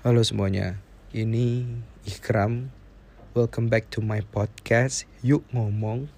Halo 0.00 0.24
semuanya, 0.24 0.80
ini 1.12 1.68
Ikram. 2.08 2.72
Welcome 3.36 3.68
back 3.68 3.92
to 3.92 4.00
my 4.00 4.24
podcast. 4.24 5.04
Yuk 5.20 5.44
ngomong. 5.52 6.08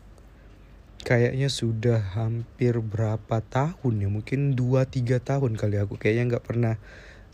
Kayaknya 1.02 1.50
sudah 1.50 1.98
hampir 2.14 2.78
berapa 2.78 3.42
tahun 3.42 3.94
ya? 3.98 4.06
Mungkin 4.06 4.54
2-3 4.54 5.18
tahun 5.18 5.58
kali 5.58 5.82
aku 5.82 5.98
kayaknya 5.98 6.30
nggak 6.30 6.46
pernah 6.46 6.78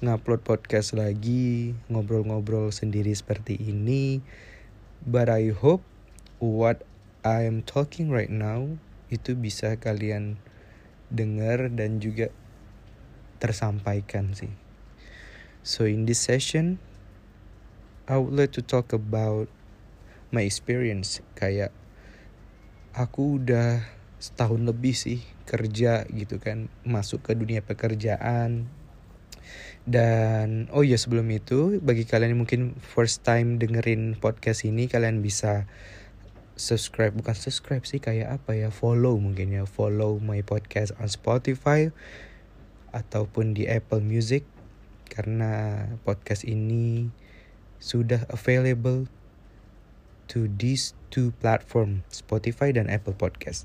ngupload 0.01 0.41
podcast 0.41 0.97
lagi, 0.97 1.77
ngobrol-ngobrol 1.93 2.73
sendiri 2.73 3.13
seperti 3.13 3.61
ini. 3.61 4.25
But 5.05 5.29
I 5.29 5.53
hope 5.53 5.85
what 6.41 6.81
I 7.29 7.45
am 7.45 7.61
talking 7.61 8.09
right 8.09 8.33
now 8.33 8.81
itu 9.13 9.37
bisa 9.37 9.77
kalian 9.77 10.41
dengar 11.13 11.69
dan 11.69 12.01
juga 12.01 12.33
tersampaikan 13.37 14.33
sih. 14.33 14.68
So 15.69 15.85
in 15.85 16.09
this 16.09 16.17
session, 16.17 16.81
I 18.09 18.17
would 18.17 18.33
like 18.33 18.57
to 18.57 18.65
talk 18.65 18.97
about 18.97 19.53
my 20.33 20.41
experience. 20.41 21.21
Kayak 21.37 21.77
aku 22.97 23.37
udah 23.37 23.85
setahun 24.17 24.65
lebih 24.65 24.97
sih 24.97 25.21
kerja 25.45 26.09
gitu 26.09 26.41
kan, 26.41 26.73
masuk 26.89 27.21
ke 27.21 27.37
dunia 27.37 27.61
pekerjaan. 27.61 28.65
Dan 29.85 30.73
oh 30.73 30.81
ya 30.81 30.97
sebelum 30.97 31.29
itu, 31.29 31.77
bagi 31.85 32.09
kalian 32.09 32.33
yang 32.33 32.49
mungkin 32.49 32.73
first 32.81 33.21
time 33.21 33.61
dengerin 33.61 34.17
podcast 34.17 34.65
ini, 34.65 34.89
kalian 34.89 35.21
bisa 35.21 35.69
subscribe. 36.57 37.13
Bukan 37.13 37.37
subscribe 37.37 37.85
sih 37.85 38.01
kayak 38.01 38.41
apa 38.41 38.57
ya? 38.57 38.73
Follow 38.73 39.21
mungkin 39.21 39.53
ya. 39.53 39.69
Follow 39.69 40.17
my 40.17 40.41
podcast 40.49 40.97
on 40.97 41.13
Spotify 41.13 41.93
ataupun 42.89 43.53
di 43.53 43.69
Apple 43.69 44.01
Music 44.01 44.49
karena 45.09 45.85
podcast 46.05 46.45
ini 46.45 47.09
sudah 47.81 48.27
available 48.29 49.09
to 50.29 50.47
these 50.61 50.93
two 51.09 51.33
platform 51.41 52.05
Spotify 52.13 52.71
dan 52.71 52.93
Apple 52.93 53.17
Podcast. 53.17 53.65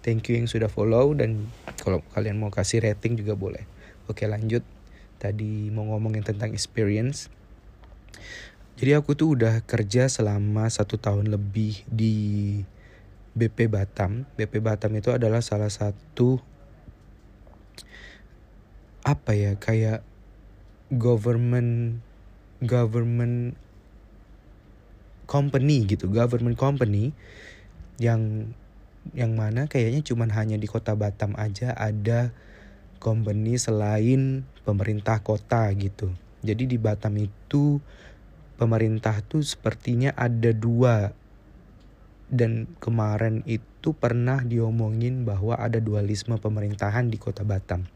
Thank 0.00 0.30
you 0.32 0.40
yang 0.40 0.48
sudah 0.48 0.72
follow 0.72 1.12
dan 1.12 1.52
kalau 1.84 2.00
kalian 2.16 2.40
mau 2.40 2.48
kasih 2.48 2.80
rating 2.80 3.20
juga 3.20 3.36
boleh. 3.36 3.68
Oke 4.08 4.24
lanjut. 4.24 4.64
Tadi 5.20 5.68
mau 5.68 5.84
ngomongin 5.90 6.24
tentang 6.24 6.54
experience. 6.54 7.28
Jadi 8.78 8.94
aku 8.94 9.18
tuh 9.18 9.34
udah 9.34 9.66
kerja 9.66 10.06
selama 10.06 10.70
satu 10.70 10.96
tahun 10.96 11.28
lebih 11.34 11.82
di 11.90 12.16
BP 13.34 13.66
Batam. 13.66 14.24
BP 14.38 14.62
Batam 14.62 14.94
itu 14.94 15.10
adalah 15.10 15.42
salah 15.42 15.68
satu 15.68 16.38
apa 19.02 19.34
ya 19.34 19.58
kayak 19.58 20.06
government 20.92 22.00
government 22.64 23.54
company 25.28 25.84
gitu 25.84 26.08
government 26.08 26.56
company 26.56 27.12
yang 28.00 28.52
yang 29.12 29.36
mana 29.36 29.68
kayaknya 29.68 30.04
cuman 30.04 30.32
hanya 30.32 30.56
di 30.60 30.68
kota 30.68 30.92
Batam 30.96 31.36
aja 31.36 31.72
ada 31.76 32.32
company 32.98 33.56
selain 33.56 34.44
pemerintah 34.66 35.22
kota 35.22 35.70
gitu. 35.72 36.12
Jadi 36.42 36.66
di 36.68 36.76
Batam 36.76 37.16
itu 37.16 37.80
pemerintah 38.58 39.22
tuh 39.24 39.42
sepertinya 39.42 40.12
ada 40.18 40.50
dua 40.50 41.14
dan 42.28 42.68
kemarin 42.76 43.40
itu 43.48 43.96
pernah 43.96 44.44
diomongin 44.44 45.24
bahwa 45.24 45.56
ada 45.56 45.80
dualisme 45.80 46.36
pemerintahan 46.36 47.08
di 47.08 47.16
kota 47.16 47.44
Batam. 47.44 47.88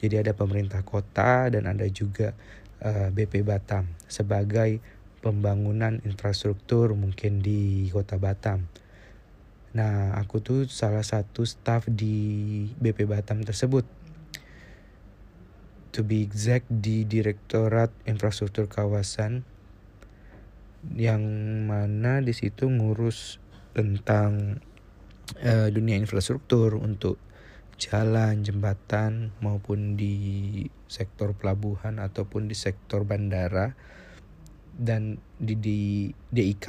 Jadi 0.00 0.20
ada 0.20 0.32
pemerintah 0.36 0.84
kota 0.84 1.48
dan 1.48 1.64
ada 1.64 1.88
juga 1.88 2.36
uh, 2.84 3.08
eh, 3.08 3.08
BP 3.12 3.44
Batam 3.44 3.88
sebagai 4.04 4.80
pembangunan 5.20 6.00
infrastruktur 6.04 6.92
mungkin 6.96 7.40
di 7.44 7.88
kota 7.92 8.16
Batam. 8.16 8.68
Nah, 9.70 10.18
aku 10.18 10.42
tuh 10.42 10.60
salah 10.66 11.04
satu 11.04 11.46
staff 11.46 11.86
di 11.86 12.66
BP 12.80 13.06
Batam 13.06 13.44
tersebut. 13.46 13.86
To 15.94 16.06
be 16.06 16.22
exact 16.22 16.70
di 16.70 17.02
Direktorat 17.02 17.90
Infrastruktur 18.06 18.70
Kawasan 18.70 19.42
yang 20.96 21.20
mana 21.68 22.24
di 22.24 22.32
situ 22.32 22.70
ngurus 22.72 23.36
tentang 23.72 24.62
uh, 25.40 25.68
dunia 25.70 25.96
infrastruktur 25.98 26.78
untuk 26.78 27.18
jalan, 27.80 28.44
jembatan 28.44 29.32
maupun 29.40 29.96
di 29.96 30.68
sektor 30.84 31.32
pelabuhan 31.32 31.96
ataupun 31.96 32.50
di 32.50 32.56
sektor 32.58 33.08
bandara 33.08 33.72
dan 34.76 35.16
di, 35.40 35.54
di 35.56 35.80
DIK 36.28 36.68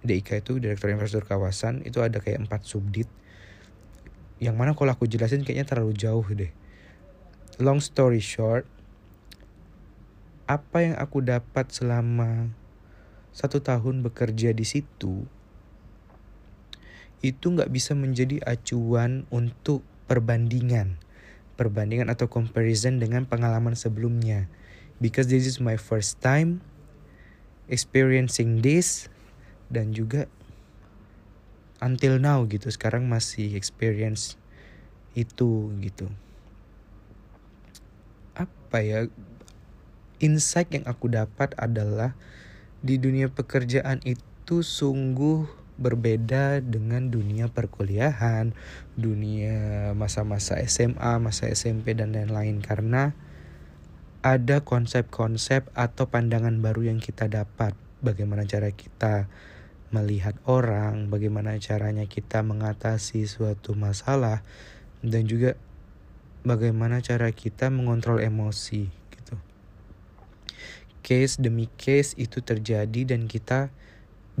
DIK 0.00 0.28
itu 0.40 0.52
Direktur 0.56 0.88
Infrastruktur 0.88 1.36
Kawasan 1.36 1.84
itu 1.84 2.00
ada 2.00 2.24
kayak 2.24 2.48
empat 2.48 2.64
subdit. 2.64 3.08
Yang 4.40 4.56
mana 4.56 4.72
kalau 4.72 4.96
aku 4.96 5.04
jelasin 5.04 5.44
kayaknya 5.44 5.68
terlalu 5.68 5.92
jauh 5.92 6.24
deh. 6.24 6.48
Long 7.60 7.84
story 7.84 8.24
short 8.24 8.64
apa 10.48 10.82
yang 10.82 10.96
aku 10.98 11.22
dapat 11.22 11.70
selama 11.70 12.50
satu 13.30 13.62
tahun 13.62 14.02
bekerja 14.02 14.50
di 14.50 14.66
situ 14.66 15.22
itu 17.20 17.52
nggak 17.52 17.68
bisa 17.68 17.92
menjadi 17.92 18.40
acuan 18.48 19.28
untuk 19.28 19.84
perbandingan. 20.08 20.96
Perbandingan 21.60 22.08
atau 22.08 22.32
comparison 22.32 22.96
dengan 22.96 23.28
pengalaman 23.28 23.76
sebelumnya. 23.76 24.48
Because 25.00 25.28
this 25.28 25.44
is 25.44 25.60
my 25.60 25.76
first 25.76 26.20
time 26.24 26.64
experiencing 27.70 28.64
this 28.64 29.06
dan 29.70 29.94
juga 29.94 30.26
until 31.80 32.18
now 32.18 32.42
gitu 32.44 32.68
sekarang 32.68 33.06
masih 33.06 33.54
experience 33.56 34.36
itu 35.14 35.70
gitu. 35.80 36.10
Apa 38.34 38.82
ya 38.82 39.06
insight 40.20 40.68
yang 40.74 40.84
aku 40.84 41.08
dapat 41.08 41.56
adalah 41.56 42.12
di 42.80 43.00
dunia 43.00 43.28
pekerjaan 43.28 44.00
itu 44.04 44.60
sungguh 44.60 45.59
berbeda 45.80 46.60
dengan 46.60 47.08
dunia 47.08 47.48
perkuliahan, 47.48 48.52
dunia 48.94 49.90
masa-masa 49.96 50.60
SMA, 50.68 51.16
masa 51.18 51.48
SMP 51.48 51.96
dan 51.96 52.12
lain-lain 52.12 52.60
karena 52.60 53.16
ada 54.20 54.60
konsep-konsep 54.60 55.72
atau 55.72 56.12
pandangan 56.12 56.60
baru 56.60 56.92
yang 56.92 57.00
kita 57.00 57.26
dapat. 57.26 57.72
Bagaimana 58.04 58.44
cara 58.44 58.68
kita 58.68 59.32
melihat 59.90 60.36
orang, 60.44 61.08
bagaimana 61.08 61.56
caranya 61.56 62.04
kita 62.04 62.44
mengatasi 62.44 63.24
suatu 63.24 63.72
masalah 63.72 64.44
dan 65.00 65.24
juga 65.24 65.56
bagaimana 66.44 67.00
cara 67.00 67.32
kita 67.32 67.72
mengontrol 67.72 68.20
emosi 68.20 68.86
gitu. 68.88 69.36
Case 71.00 71.40
demi 71.40 71.66
case 71.80 72.12
itu 72.20 72.44
terjadi 72.44 73.08
dan 73.16 73.24
kita 73.24 73.72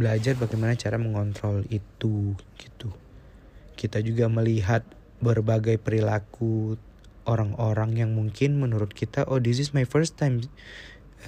belajar 0.00 0.34
bagaimana 0.40 0.72
cara 0.74 0.96
mengontrol 0.96 1.68
itu 1.68 2.32
gitu. 2.56 2.88
Kita 3.76 4.00
juga 4.00 4.32
melihat 4.32 4.82
berbagai 5.20 5.76
perilaku 5.76 6.80
orang-orang 7.28 8.00
yang 8.00 8.10
mungkin 8.16 8.56
menurut 8.56 8.96
kita 8.96 9.28
oh 9.28 9.36
this 9.36 9.60
is 9.60 9.76
my 9.76 9.84
first 9.84 10.16
time 10.16 10.40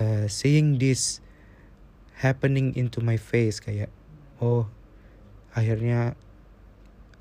uh, 0.00 0.24
seeing 0.24 0.80
this 0.80 1.20
happening 2.24 2.72
into 2.72 3.04
my 3.04 3.20
face 3.20 3.60
kayak 3.60 3.92
oh 4.40 4.66
akhirnya 5.52 6.16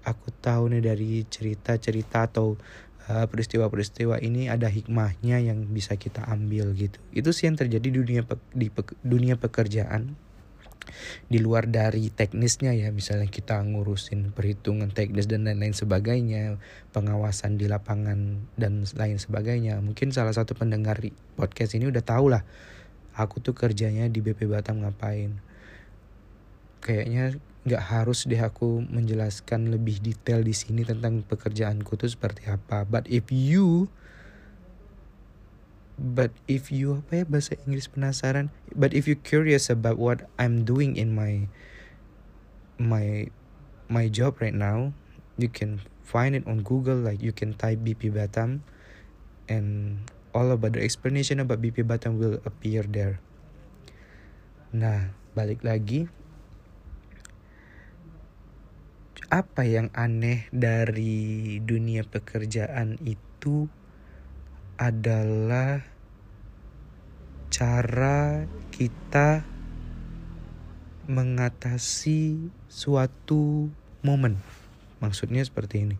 aku 0.07 0.33
tahu 0.41 0.71
nih 0.71 0.81
dari 0.81 1.11
cerita-cerita 1.27 2.31
atau 2.31 2.57
uh, 3.11 3.25
peristiwa-peristiwa 3.27 4.17
ini 4.23 4.49
ada 4.49 4.71
hikmahnya 4.71 5.43
yang 5.43 5.69
bisa 5.69 5.93
kita 5.99 6.25
ambil 6.25 6.73
gitu. 6.73 6.97
Itu 7.13 7.35
sih 7.35 7.51
yang 7.51 7.59
terjadi 7.59 7.91
di 7.91 7.97
dunia 8.01 8.23
pe 8.25 8.39
di 8.55 8.73
pe 8.73 8.81
dunia 9.05 9.37
pekerjaan 9.37 10.17
di 11.27 11.39
luar 11.41 11.67
dari 11.67 12.09
teknisnya 12.11 12.75
ya. 12.75 12.89
Misalnya 12.89 13.27
kita 13.27 13.59
ngurusin 13.61 14.35
perhitungan 14.35 14.91
teknis 14.91 15.27
dan 15.27 15.47
lain-lain 15.47 15.75
sebagainya 15.75 16.59
pengawasan 16.95 17.55
di 17.55 17.69
lapangan 17.69 18.47
dan 18.55 18.83
lain 18.83 19.17
sebagainya. 19.17 19.79
Mungkin 19.79 20.15
salah 20.15 20.35
satu 20.35 20.53
pendengar 20.53 20.99
podcast 21.35 21.73
ini 21.75 21.87
udah 21.87 22.03
tau 22.03 22.27
lah 22.31 22.43
aku 23.15 23.43
tuh 23.43 23.55
kerjanya 23.55 24.07
di 24.07 24.23
BP 24.23 24.47
Batam 24.47 24.83
ngapain. 24.83 25.39
Kayaknya 26.81 27.37
nggak 27.61 27.83
harus 27.93 28.25
deh 28.25 28.41
aku 28.41 28.81
menjelaskan 28.89 29.69
lebih 29.69 30.01
detail 30.01 30.41
di 30.41 30.55
sini 30.55 30.81
tentang 30.81 31.21
pekerjaanku 31.21 31.93
tuh 31.93 32.09
seperti 32.09 32.49
apa. 32.49 32.87
But 32.89 33.05
if 33.05 33.29
you 33.29 33.91
but 36.01 36.33
if 36.49 36.73
you 36.73 37.05
apa 37.05 37.21
ya 37.21 37.25
bahasa 37.29 37.53
Inggris 37.69 37.85
penasaran 37.85 38.49
but 38.73 38.97
if 38.97 39.05
you 39.05 39.13
curious 39.13 39.69
about 39.69 40.01
what 40.01 40.25
I'm 40.41 40.65
doing 40.65 40.97
in 40.97 41.13
my 41.13 41.45
my 42.81 43.29
my 43.85 44.09
job 44.09 44.41
right 44.41 44.55
now 44.55 44.97
you 45.37 45.45
can 45.45 45.85
find 46.01 46.33
it 46.33 46.43
on 46.49 46.65
Google 46.65 46.97
like 46.97 47.21
you 47.21 47.29
can 47.29 47.53
type 47.53 47.85
BP 47.85 48.09
Batam 48.17 48.65
and 49.45 50.01
all 50.33 50.49
about 50.51 50.73
the 50.73 50.81
explanation 50.81 51.39
about 51.39 51.61
BP 51.61 51.83
Batam 51.83 52.17
will 52.17 52.39
appear 52.47 52.83
there. 52.87 53.19
Nah, 54.71 55.11
balik 55.35 55.63
lagi. 55.67 56.07
Apa 59.31 59.63
yang 59.63 59.87
aneh 59.95 60.47
dari 60.51 61.59
dunia 61.63 62.03
pekerjaan 62.03 62.99
itu 63.03 63.71
adalah 64.75 65.90
cara 67.51 68.47
kita 68.71 69.43
mengatasi 71.11 72.47
suatu 72.71 73.67
momen. 73.99 74.39
Maksudnya 75.03 75.43
seperti 75.43 75.83
ini. 75.83 75.97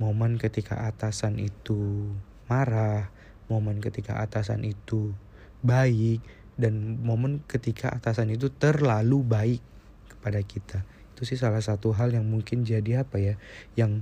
Momen 0.00 0.40
ketika 0.40 0.88
atasan 0.88 1.36
itu 1.36 2.08
marah, 2.48 3.12
momen 3.52 3.84
ketika 3.84 4.16
atasan 4.24 4.64
itu 4.64 5.12
baik, 5.60 6.24
dan 6.56 7.04
momen 7.04 7.44
ketika 7.44 7.92
atasan 7.92 8.32
itu 8.32 8.48
terlalu 8.48 9.20
baik 9.20 9.62
kepada 10.08 10.40
kita. 10.40 10.88
Itu 11.12 11.28
sih 11.28 11.36
salah 11.36 11.60
satu 11.60 11.92
hal 11.92 12.16
yang 12.16 12.24
mungkin 12.24 12.64
jadi 12.64 13.04
apa 13.04 13.20
ya, 13.20 13.34
yang 13.76 14.00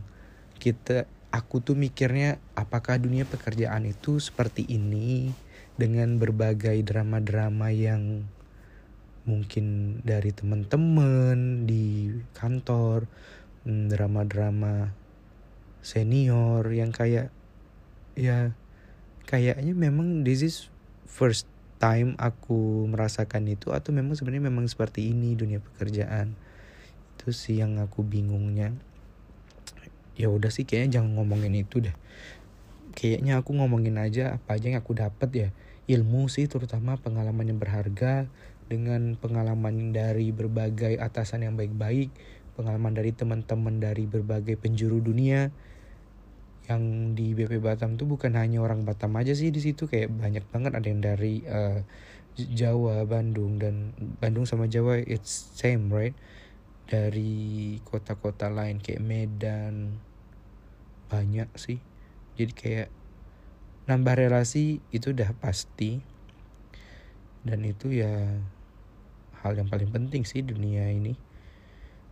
kita 0.63 1.11
aku 1.35 1.59
tuh 1.59 1.75
mikirnya 1.75 2.39
apakah 2.55 2.95
dunia 3.03 3.27
pekerjaan 3.27 3.91
itu 3.91 4.23
seperti 4.23 4.71
ini 4.71 5.35
dengan 5.75 6.23
berbagai 6.23 6.79
drama-drama 6.87 7.75
yang 7.75 8.31
mungkin 9.25 9.99
dari 10.05 10.31
teman-teman 10.31 11.65
di 11.65 12.13
kantor 12.37 13.09
hmm, 13.65 13.89
drama-drama 13.91 14.93
senior 15.81 16.69
yang 16.71 16.93
kayak 16.93 17.33
ya 18.15 18.53
kayaknya 19.25 19.73
memang 19.75 20.23
this 20.23 20.45
is 20.45 20.57
first 21.09 21.49
time 21.81 22.15
aku 22.21 22.87
merasakan 22.87 23.51
itu 23.51 23.75
atau 23.75 23.91
memang 23.91 24.15
sebenarnya 24.15 24.49
memang 24.49 24.69
seperti 24.71 25.11
ini 25.11 25.35
dunia 25.35 25.59
pekerjaan. 25.61 26.37
Itu 27.17 27.35
sih 27.35 27.61
yang 27.61 27.81
aku 27.83 28.07
bingungnya. 28.07 28.73
Ya 30.15 30.31
udah 30.31 30.49
sih 30.55 30.63
kayaknya 30.63 31.01
jangan 31.01 31.19
ngomongin 31.19 31.59
itu 31.59 31.83
deh 31.83 31.97
kayaknya 32.95 33.43
aku 33.43 33.59
ngomongin 33.59 33.99
aja 33.99 34.39
apa 34.39 34.57
aja 34.57 34.71
yang 34.71 34.79
aku 34.81 34.95
dapat 34.95 35.31
ya. 35.35 35.49
Ilmu 35.85 36.33
sih 36.33 36.49
terutama 36.49 36.97
pengalaman 36.97 37.45
yang 37.45 37.61
berharga 37.61 38.31
dengan 38.65 39.19
pengalaman 39.21 39.93
dari 39.93 40.33
berbagai 40.33 40.97
atasan 40.97 41.45
yang 41.45 41.61
baik-baik, 41.61 42.09
pengalaman 42.57 42.97
dari 42.97 43.13
teman-teman 43.13 43.83
dari 43.83 44.09
berbagai 44.09 44.57
penjuru 44.57 45.03
dunia. 45.05 45.53
Yang 46.65 46.83
di 47.13 47.27
BP 47.37 47.61
Batam 47.61 48.01
tuh 48.01 48.09
bukan 48.09 48.33
hanya 48.41 48.65
orang 48.65 48.89
Batam 48.89 49.13
aja 49.21 49.37
sih 49.37 49.53
di 49.53 49.61
situ 49.61 49.85
kayak 49.85 50.09
banyak 50.09 50.45
banget. 50.49 50.73
Ada 50.73 50.87
yang 50.89 51.03
dari 51.05 51.45
uh, 51.45 51.85
Jawa, 52.35 53.05
Bandung 53.05 53.61
dan 53.61 53.93
Bandung 54.17 54.49
sama 54.49 54.65
Jawa 54.65 54.97
it's 55.05 55.53
same 55.53 55.93
right? 55.93 56.17
Dari 56.89 57.77
kota-kota 57.85 58.49
lain 58.49 58.81
kayak 58.81 59.05
Medan 59.05 60.01
banyak 61.13 61.53
sih 61.61 61.94
jadi 62.35 62.53
kayak 62.53 62.89
nambah 63.85 64.17
relasi 64.17 64.81
itu 64.91 65.13
udah 65.13 65.31
pasti. 65.39 66.01
Dan 67.45 67.63
itu 67.69 67.93
ya 67.93 68.41
hal 69.45 69.53
yang 69.55 69.69
paling 69.69 69.93
penting 69.93 70.25
sih 70.25 70.41
dunia 70.41 70.89
ini. 70.89 71.15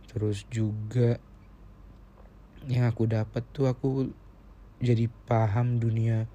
Terus 0.05 0.45
juga 0.47 1.17
yang 2.69 2.87
aku 2.87 3.09
dapat 3.09 3.43
tuh 3.51 3.67
aku 3.67 4.13
jadi 4.79 5.11
paham 5.27 5.83
dunia 5.83 6.29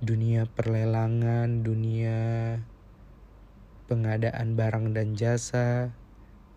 dunia 0.00 0.48
perlelangan 0.48 1.64
dunia 1.64 2.18
pengadaan 3.86 4.58
barang 4.58 4.92
dan 4.92 5.14
jasa. 5.14 5.94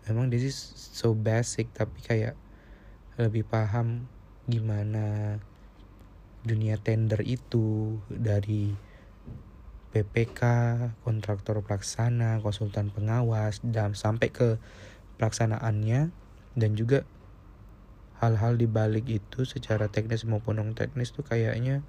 Memang 0.04 0.28
this 0.28 0.44
is 0.44 0.58
so 0.76 1.16
basic 1.16 1.72
tapi 1.72 2.02
kayak 2.04 2.36
lebih 3.16 3.46
paham 3.46 4.10
gimana 4.44 5.38
dunia 6.44 6.76
tender 6.76 7.24
itu 7.24 7.98
dari 8.12 8.76
PPK, 9.96 10.40
kontraktor 11.06 11.64
pelaksana, 11.64 12.42
konsultan 12.44 12.92
pengawas, 12.92 13.64
dan 13.64 13.96
sampai 13.96 14.28
ke 14.28 14.58
pelaksanaannya 15.16 16.10
dan 16.58 16.70
juga 16.74 17.08
hal-hal 18.18 18.58
di 18.58 18.66
balik 18.66 19.06
itu 19.08 19.46
secara 19.46 19.88
teknis 19.88 20.26
maupun 20.26 20.58
non 20.58 20.74
teknis 20.76 21.14
tuh 21.14 21.22
kayaknya 21.22 21.86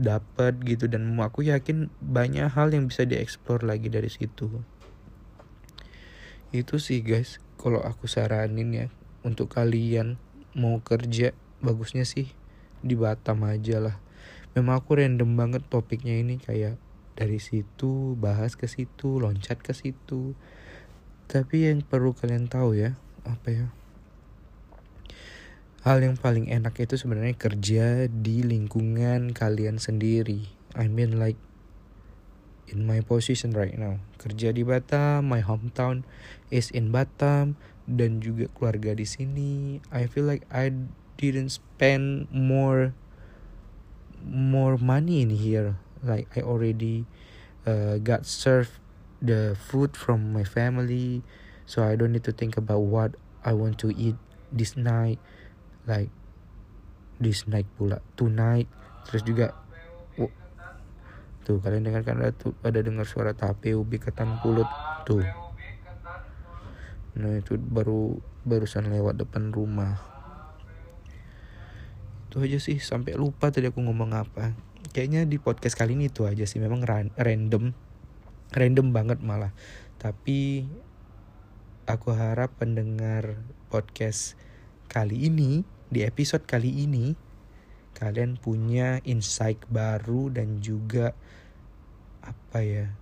dapat 0.00 0.56
gitu 0.64 0.88
dan 0.88 1.04
aku 1.20 1.44
yakin 1.44 1.92
banyak 2.00 2.48
hal 2.48 2.72
yang 2.72 2.88
bisa 2.88 3.04
dieksplor 3.04 3.66
lagi 3.66 3.92
dari 3.92 4.08
situ. 4.08 4.64
Itu 6.50 6.80
sih 6.80 7.04
guys, 7.04 7.42
kalau 7.60 7.84
aku 7.84 8.08
saranin 8.08 8.70
ya 8.72 8.86
untuk 9.20 9.52
kalian 9.52 10.16
mau 10.56 10.80
kerja 10.80 11.36
bagusnya 11.60 12.08
sih 12.08 12.39
di 12.80 12.96
Batam 12.96 13.44
aja 13.44 13.80
lah. 13.80 13.96
Memang 14.56 14.82
aku 14.82 14.98
random 14.98 15.38
banget 15.38 15.62
topiknya 15.70 16.18
ini 16.18 16.42
kayak 16.42 16.80
dari 17.14 17.36
situ 17.36 18.16
bahas 18.16 18.56
ke 18.56 18.66
situ 18.66 19.20
loncat 19.20 19.60
ke 19.60 19.76
situ. 19.76 20.34
Tapi 21.30 21.70
yang 21.70 21.84
perlu 21.86 22.16
kalian 22.16 22.50
tahu 22.50 22.74
ya 22.74 22.98
apa 23.22 23.48
ya? 23.52 23.66
Hal 25.80 26.04
yang 26.04 26.20
paling 26.20 26.52
enak 26.52 26.76
itu 26.76 27.00
sebenarnya 27.00 27.36
kerja 27.36 28.04
di 28.10 28.44
lingkungan 28.44 29.32
kalian 29.32 29.80
sendiri. 29.80 30.44
I 30.76 30.92
mean 30.92 31.16
like 31.16 31.40
in 32.68 32.84
my 32.84 33.00
position 33.00 33.56
right 33.56 33.74
now. 33.78 33.96
Kerja 34.20 34.52
di 34.52 34.66
Batam 34.66 35.30
my 35.30 35.40
hometown 35.40 36.04
is 36.52 36.68
in 36.74 36.92
Batam 36.92 37.56
dan 37.88 38.20
juga 38.20 38.46
keluarga 38.52 38.92
di 38.92 39.08
sini. 39.08 39.80
I 39.88 40.04
feel 40.06 40.28
like 40.28 40.44
I 40.52 40.74
didn't 41.20 41.52
spend 41.52 42.32
more 42.32 42.96
more 44.24 44.80
money 44.80 45.20
in 45.20 45.28
here. 45.28 45.76
Like 46.00 46.32
I 46.32 46.40
already 46.40 47.04
uh, 47.68 48.00
got 48.00 48.24
served 48.24 48.72
the 49.20 49.52
food 49.52 50.00
from 50.00 50.32
my 50.32 50.48
family. 50.48 51.20
So 51.68 51.84
I 51.84 51.94
don't 51.94 52.16
need 52.16 52.24
to 52.24 52.32
think 52.32 52.56
about 52.56 52.88
what 52.88 53.20
I 53.44 53.52
want 53.52 53.76
to 53.84 53.92
eat 53.92 54.16
this 54.48 54.80
night. 54.80 55.20
Like 55.84 56.08
this 57.20 57.44
night 57.44 57.68
pula. 57.76 58.00
Tonight. 58.16 58.66
Terus 59.04 59.22
juga 59.22 59.46
oh, 60.16 60.32
tuh 61.44 61.60
kalian 61.60 61.84
dengarkan 61.84 62.24
ada 62.24 62.32
tuh 62.32 62.56
ada 62.64 62.80
dengar 62.80 63.04
suara 63.04 63.36
tape 63.36 63.76
ubi 63.76 64.00
ketan 64.00 64.40
pulut 64.40 64.66
tuh. 65.04 65.22
Nah 67.20 67.36
itu 67.36 67.60
baru 67.60 68.16
barusan 68.48 68.88
lewat 68.88 69.20
depan 69.20 69.52
rumah 69.52 70.09
itu 72.30 72.38
aja 72.38 72.62
sih 72.62 72.78
sampai 72.78 73.18
lupa 73.18 73.50
tadi 73.50 73.66
aku 73.66 73.82
ngomong 73.82 74.14
apa. 74.14 74.54
Kayaknya 74.94 75.26
di 75.26 75.42
podcast 75.42 75.74
kali 75.74 75.98
ini 75.98 76.14
itu 76.14 76.30
aja 76.30 76.46
sih 76.46 76.62
memang 76.62 76.86
random. 77.18 77.74
Random 78.54 78.86
banget 78.94 79.18
malah. 79.18 79.50
Tapi 79.98 80.62
aku 81.90 82.14
harap 82.14 82.54
pendengar 82.54 83.34
podcast 83.66 84.38
kali 84.86 85.26
ini 85.26 85.66
di 85.90 86.06
episode 86.06 86.46
kali 86.46 86.86
ini 86.86 87.18
kalian 87.98 88.38
punya 88.38 89.02
insight 89.02 89.58
baru 89.66 90.30
dan 90.30 90.62
juga 90.62 91.18
apa 92.22 92.62
ya 92.62 92.94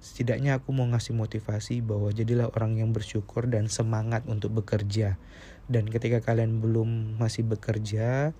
setidaknya 0.00 0.60
aku 0.60 0.76
mau 0.76 0.84
ngasih 0.88 1.16
motivasi 1.16 1.80
bahwa 1.80 2.12
jadilah 2.12 2.52
orang 2.52 2.80
yang 2.84 2.92
bersyukur 2.92 3.48
dan 3.48 3.72
semangat 3.72 4.24
untuk 4.28 4.60
bekerja 4.60 5.16
dan 5.70 5.86
ketika 5.86 6.18
kalian 6.18 6.58
belum 6.58 7.14
masih 7.22 7.46
bekerja 7.46 8.34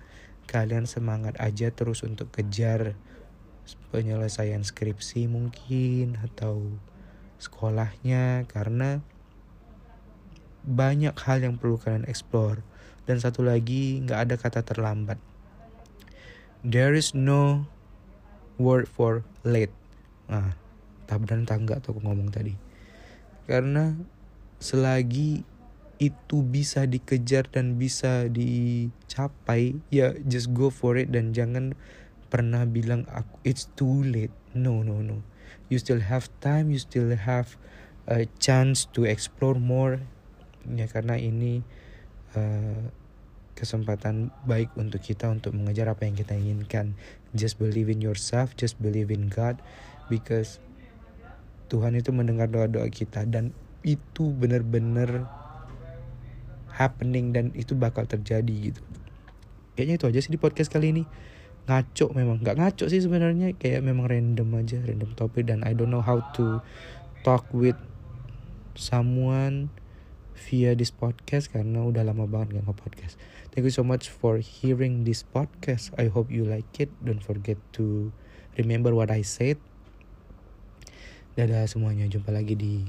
kalian 0.51 0.83
semangat 0.83 1.39
aja 1.39 1.71
terus 1.71 2.03
untuk 2.03 2.27
kejar 2.35 2.99
penyelesaian 3.95 4.67
skripsi 4.67 5.31
mungkin 5.31 6.19
atau 6.19 6.75
sekolahnya 7.39 8.43
karena 8.51 8.99
banyak 10.61 11.15
hal 11.25 11.41
yang 11.41 11.55
perlu 11.57 11.79
kalian 11.79 12.05
explore. 12.05 12.61
Dan 13.07 13.17
satu 13.17 13.41
lagi 13.41 14.03
nggak 14.03 14.19
ada 14.29 14.35
kata 14.37 14.61
terlambat. 14.61 15.17
There 16.61 16.93
is 16.93 17.17
no 17.17 17.65
word 18.61 18.85
for 18.85 19.25
late. 19.41 19.73
Nah 20.29 20.53
tak 21.09 21.27
tak 21.27 21.59
tuh 21.81 21.97
aku 21.97 21.99
ngomong 22.05 22.29
tadi. 22.29 22.55
Karena 23.49 23.97
selagi 24.61 25.43
itu 26.01 26.41
bisa 26.41 26.89
dikejar 26.89 27.45
dan 27.53 27.77
bisa 27.77 28.25
dicapai 28.25 29.77
ya 29.93 30.17
just 30.25 30.49
go 30.49 30.73
for 30.73 30.97
it 30.97 31.13
dan 31.13 31.29
jangan 31.29 31.77
pernah 32.33 32.65
bilang 32.65 33.05
aku 33.13 33.37
it's 33.45 33.69
too 33.77 34.01
late. 34.01 34.33
No 34.57 34.81
no 34.81 35.05
no. 35.05 35.21
You 35.69 35.77
still 35.77 36.01
have 36.01 36.33
time 36.41 36.73
you 36.73 36.81
still 36.81 37.13
have 37.13 37.53
a 38.09 38.25
chance 38.41 38.89
to 38.97 39.05
explore 39.05 39.61
more. 39.61 40.01
Ya 40.65 40.89
karena 40.89 41.21
ini 41.21 41.61
uh, 42.33 42.89
kesempatan 43.53 44.33
baik 44.49 44.73
untuk 44.73 45.05
kita 45.05 45.29
untuk 45.29 45.53
mengejar 45.53 45.85
apa 45.85 46.09
yang 46.09 46.17
kita 46.17 46.33
inginkan. 46.33 46.97
Just 47.37 47.61
believe 47.61 47.93
in 47.93 48.01
yourself, 48.01 48.57
just 48.57 48.81
believe 48.81 49.13
in 49.13 49.29
God 49.29 49.61
because 50.09 50.57
Tuhan 51.69 51.93
itu 51.93 52.09
mendengar 52.09 52.49
doa-doa 52.49 52.89
kita 52.89 53.23
dan 53.29 53.53
itu 53.85 54.33
benar-benar 54.33 55.40
happening 56.81 57.29
dan 57.29 57.53
itu 57.53 57.77
bakal 57.77 58.09
terjadi 58.09 58.73
gitu. 58.73 58.81
Kayaknya 59.77 59.95
itu 60.01 60.05
aja 60.09 60.19
sih 60.25 60.33
di 60.33 60.39
podcast 60.41 60.73
kali 60.73 60.91
ini. 60.97 61.03
Ngaco 61.69 62.17
memang, 62.17 62.41
nggak 62.41 62.57
ngaco 62.57 62.85
sih 62.89 62.99
sebenarnya 63.05 63.53
kayak 63.53 63.85
memang 63.85 64.09
random 64.09 64.49
aja, 64.57 64.81
random 64.81 65.13
topik 65.13 65.45
dan 65.45 65.61
I 65.61 65.77
don't 65.77 65.93
know 65.93 66.01
how 66.01 66.25
to 66.33 66.59
talk 67.21 67.45
with 67.53 67.77
someone 68.73 69.69
via 70.33 70.73
this 70.73 70.89
podcast 70.89 71.53
karena 71.53 71.85
udah 71.85 72.01
lama 72.01 72.25
banget 72.25 72.59
gak 72.59 72.65
nge-podcast. 72.65 73.15
Thank 73.53 73.69
you 73.69 73.75
so 73.75 73.85
much 73.85 74.09
for 74.09 74.41
hearing 74.41 75.05
this 75.05 75.21
podcast. 75.21 75.93
I 76.01 76.09
hope 76.09 76.33
you 76.33 76.47
like 76.47 76.71
it. 76.81 76.89
Don't 77.03 77.21
forget 77.21 77.61
to 77.77 78.09
remember 78.57 78.95
what 78.95 79.13
I 79.13 79.21
said. 79.21 79.61
Dadah 81.37 81.69
semuanya, 81.69 82.09
jumpa 82.09 82.33
lagi 82.33 82.57
di 82.57 82.83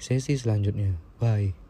sesi 0.00 0.34
selanjutnya. 0.34 0.96
Bye. 1.20 1.63